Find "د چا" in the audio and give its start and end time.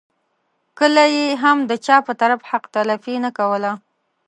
1.69-1.97